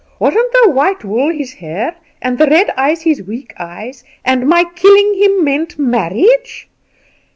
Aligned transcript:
Wasn't 0.17 0.51
the 0.63 0.71
white 0.71 1.03
wool 1.03 1.29
his 1.31 1.53
hair, 1.53 1.95
and 2.23 2.39
the 2.39 2.47
red 2.47 2.71
eyes 2.75 3.03
his 3.03 3.21
weak 3.21 3.53
eyes, 3.59 4.03
and 4.25 4.47
my 4.49 4.63
killing 4.73 5.13
him 5.21 5.43
meant 5.43 5.77
marriage? 5.77 6.67